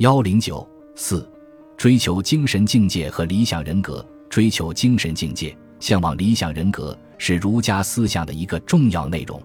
[0.00, 1.30] 幺零九四，
[1.76, 4.02] 追求精神境界和理想人格。
[4.30, 9.38] 追求精神境界，向往理想人格，是儒家思想的一个重要内容。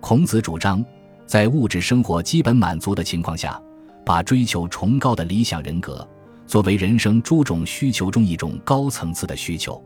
[0.00, 0.84] 孔子主张，
[1.26, 3.62] 在物质生活基本满足的情况下，
[4.04, 6.04] 把追求崇高的理想人格
[6.44, 9.80] 作为人生诸种需求中一种高层次的需求。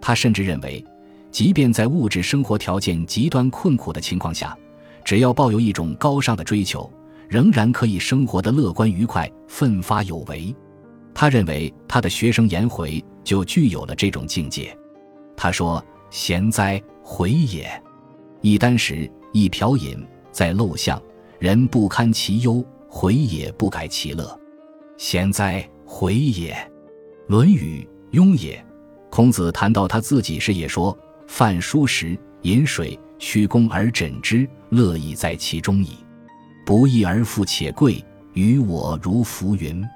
[0.00, 0.82] 他甚至认为，
[1.30, 4.56] 即便在物质生活条件极端困苦的情况下，
[5.04, 6.90] 只要抱有一种高尚的追求，
[7.32, 10.54] 仍然可以生活的乐观愉快、奋发有为。
[11.14, 14.76] 他认为他的学生颜回就具有了这种境界。
[15.34, 17.66] 他说：“贤哉，回也！
[18.42, 21.02] 一箪食，一瓢饮，在陋巷，
[21.38, 24.38] 人不堪其忧，回也不改其乐。
[24.98, 26.52] 贤哉，回也！”
[27.28, 28.56] 《论语·雍也》。
[29.08, 30.94] 孔子谈到他自己时也说
[31.26, 35.96] ：“饭疏食，饮水，曲肱而枕之，乐亦在其中矣。
[36.64, 39.82] 不义而富且贵，于我如浮云。”《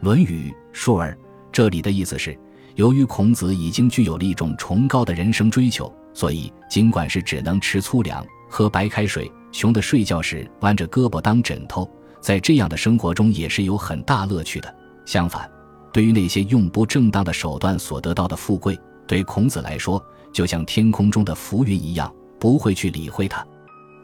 [0.00, 1.12] 论语·述而》
[1.50, 2.36] 这里的意思是，
[2.74, 11.88] 由于孔子已经具有了一种崇高的人生追求，所以尽管是只能吃粗粮、喝白开水，穷的睡觉时弯着胳膊当枕头，
[12.20, 14.74] 在这样的生活中也是有很大乐趣的。
[15.04, 15.48] 相反，
[15.92, 23.46] 对于那些用不正当的手段所得到的富贵，对孔子来说，就像天空中的浮云一样，不会去理会它。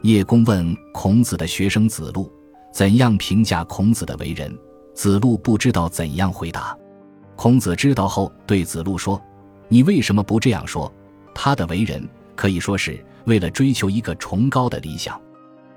[0.03, 2.31] 叶公问孔子的学生子路，
[2.73, 4.57] 怎样评价孔子的为人？
[4.93, 6.77] 子路不知道怎样回答，
[7.35, 9.21] 孔子知道后对子路说
[9.67, 10.91] ：“你为什么不这样说？
[11.35, 15.19] 他的为人可以说是为了追求一个崇高的理想，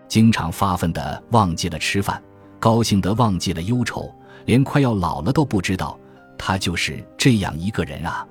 [0.07, 2.23] 经常发奋的忘记了吃饭，
[2.61, 4.09] 高兴的忘记了忧愁，
[4.45, 5.99] 连快要老了都不知道，
[6.39, 8.25] 他就是这样一个人啊！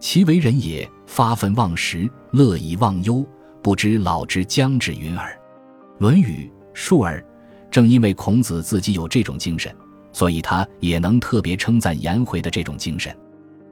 [0.00, 3.24] 其为人也，发奋忘食，乐以忘忧，
[3.62, 5.30] 不知老之将至云耳。”
[6.00, 7.20] 《论语·述而》
[7.70, 9.74] 正因为孔子自己有这种精神。
[10.12, 13.14] 所以他也能特别称赞颜回的这种精神。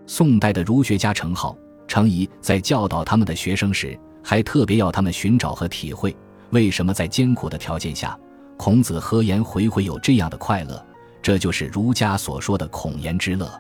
[0.07, 1.57] 宋代的儒学家程颢、
[1.89, 6.15] 程颐在教导他们的学生时，还特别要他们寻找和体会，
[6.51, 8.15] 为什么在艰苦的条件下，
[8.59, 10.85] 孔子和颜回会有这样的快乐。
[11.23, 13.51] 这就是儒家所说的“孔颜之乐”。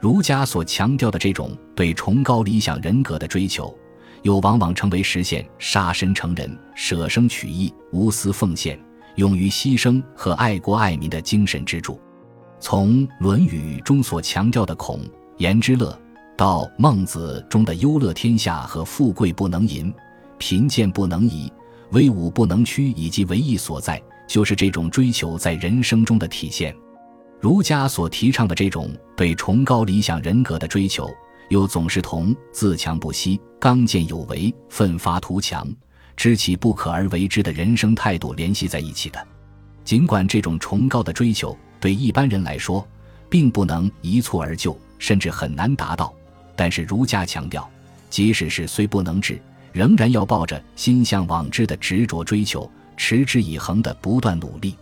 [0.00, 3.76] 儒家所强调的这种对崇高理想人格的追求，
[4.22, 8.78] 又往往成为实现杀身成仁、舍生取义、无私奉献、
[9.16, 12.00] 勇于牺牲和爱国爱民的精神支柱。
[12.58, 15.00] 从《论语》中所强调的孔
[15.38, 15.98] 颜之乐，
[16.36, 19.92] 到《孟子》中的忧乐天下和富贵不能淫，
[20.38, 21.52] 贫贱不能移，
[21.90, 26.74] 威武不能屈，以及唯义所在，就是这种追求在人生中的体现。
[27.40, 31.10] 儒家所提倡的这种对崇高理想人格的追求，
[31.52, 35.68] 又总是同自强不息、刚健有为、奋发图强、
[36.16, 39.22] 知其不可而为之的人生态度联系在一起的。
[39.84, 42.88] 尽管这种崇高的追求，对一般人来说，
[43.28, 46.10] 并不能一蹴而就，甚至很难达到。
[46.56, 47.68] 但是儒家强调，
[48.08, 49.38] 即使是虽不能至，
[49.72, 54.74] 仍然要抱着心向往之的执着追求，持之以恒的不断努力。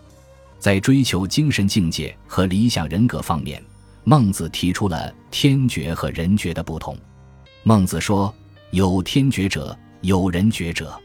[0.60, 3.60] 在追求精神境界和理想人格方面，
[4.04, 6.96] 孟子提出了天爵和人爵的不同。
[7.62, 8.34] 孟子说
[8.72, 10.98] ：“有天爵者，有人爵者。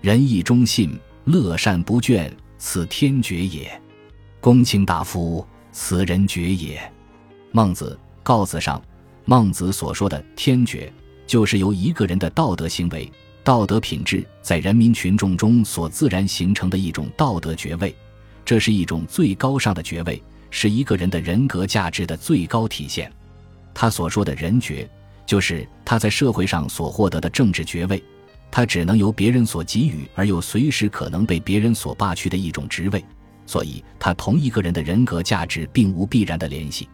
[0.00, 3.70] 仁义忠信，乐善不倦，此天爵也。”
[4.40, 6.80] 公卿大夫，此人爵也。
[7.52, 8.78] 孟子《告子上》，
[9.26, 10.90] 孟子所说的天爵，
[11.26, 13.12] 就是由一个人的道德行为、
[13.44, 17.94] 道德品质在人民群众中所自然形成的一种道德爵位。
[18.42, 23.10] 这是一种最高尚的爵位，是一个人的人格价值的最高体现。
[23.72, 24.88] 他所说的人爵，
[25.24, 28.02] 就是他在社会上所获得的政治爵位，
[28.50, 33.02] 他只能由别人所给予，而又随时可能被别人所罢去的一种职位。
[33.46, 36.88] 所以，他同一个人的人格价值并无必然的联系。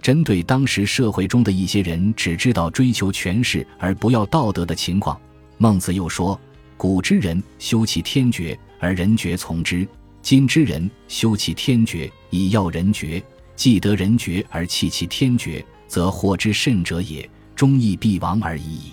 [0.00, 5.20] 针对当时社会中的一些人只知道追求权势而不要道德的情况，
[5.58, 6.40] 孟子又说
[6.76, 9.86] ：“古之人修其天爵而人爵从之；
[10.20, 13.22] 今之人修其天爵以要人爵，
[13.54, 18.92] 既得人爵而弃其天爵，则祸之甚者也，终亦必亡而已矣。”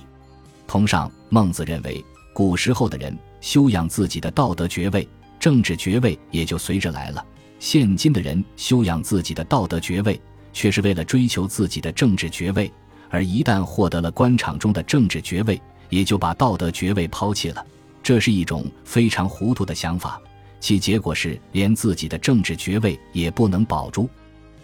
[0.67, 5.07] 同上，孟子认为，古时候的人修养自己的道德爵位。
[5.39, 7.25] 政治爵位也就随着来了。
[7.59, 10.19] 现今的人修养自己的道德爵位，
[10.51, 12.69] 却是为了追求自己的政治爵位，
[13.09, 17.65] 而一旦获得了官场中的政治爵位，也就把道德爵位抛弃了。
[18.03, 20.21] 这是一种非常糊涂的想法，
[20.59, 24.09] 其结果是连自己的政治爵位也不能保住。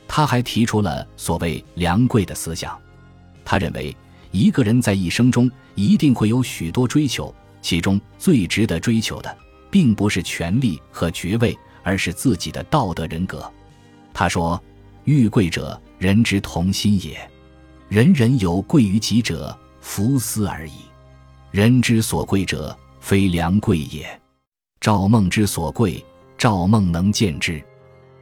[0.08, 2.78] 他还提出了所谓“良贵”的思想，
[3.44, 3.96] 他认为
[4.32, 9.38] 一个人在一生中一定会有许多追求，其中最值得追求的。
[9.72, 11.54] 并不是权力和爵位，
[11.84, 13.52] 而是自己的道德人格。
[14.14, 14.64] 他说
[15.04, 17.20] ：“欲贵者，人之同心也。
[17.90, 20.76] 人人有贵于己者，弗思而已。
[21.52, 24.08] 人之所贵者，非良贵也。
[24.86, 26.06] 赵孟之所贵，
[26.38, 27.60] 赵孟能见之。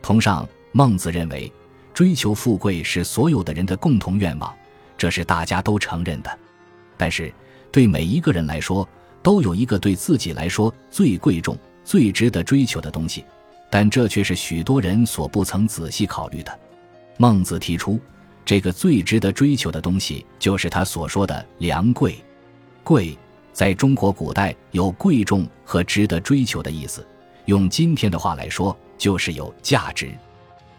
[0.02, 1.52] 同上，孟子认为，
[1.94, 4.56] 追求富贵是所有的人的共同愿望，
[4.98, 6.40] 这是大家都承认的。
[6.96, 7.34] 但是，
[7.70, 8.88] 对每一个人来说，
[9.22, 13.26] 都有一个对自己来说最贵重、最值得追求的东西，
[13.70, 16.60] 但这却是许多人所不曾仔细考虑的。
[17.18, 18.00] 孟子提出，
[18.46, 22.16] 这个最值得追求的东西，就是他所说的“良贵”。
[22.86, 23.18] 贵，
[23.54, 27.08] 在中国古代有贵重和值得追求的意思，
[27.46, 30.12] 用今天的话来说，就是有价值。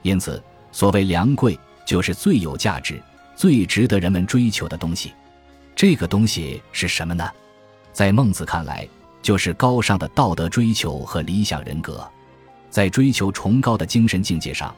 [0.02, 0.42] 因此，
[0.72, 3.00] 所谓“良贵”，就是最有价值、
[3.36, 5.12] 最值得人们追求的东西。
[5.76, 7.30] 这个东西是什么呢？
[7.92, 8.86] 在孟子看来，
[9.22, 12.06] 就是高尚的道德追求和理想人格。
[12.70, 14.74] 在追求崇高的精神境界上，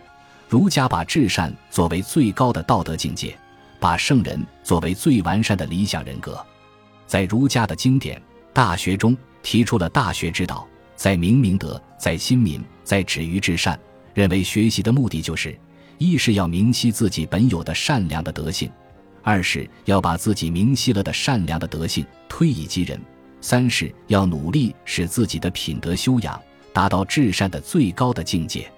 [0.48, 3.34] 儒家把至善作为最高的道德境界，
[3.80, 6.44] 把圣人作为最完善的理想人格。
[7.06, 8.18] 在儒家的经典
[8.52, 13.78] 《大学》中，提出了大学之道，在明明德，在亲民，在止于至善。
[14.14, 15.58] 认为学习的目的就是：
[15.98, 18.68] 一是要明晰自己本有的善良的德性；
[19.22, 22.98] 二是要把自己明晰了的善良的德性推以及人；
[23.40, 26.40] 三是要努力使自己的品德修养
[26.72, 28.70] 达到至善的最高的境界。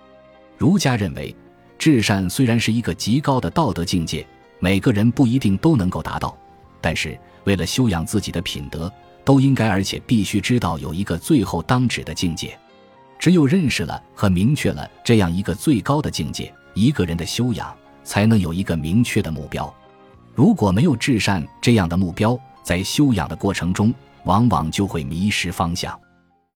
[0.57, 1.35] 儒家认为。
[1.79, 4.27] 至善虽然是一个极高的道德境界，
[4.59, 6.37] 每个人不一定都能够达到，
[6.81, 8.93] 但是为了修养自己的品德，
[9.25, 12.59] 都应该而且必须知道有一个最后当止的境界。
[13.19, 19.75] 只有认识了和明确了这样一个最高的境界，一个人的修养才能有一个明确的目标。
[20.35, 23.93] 如果没有至善这样的目标，在修养的过程中，
[24.25, 25.99] 往往就会迷失方向。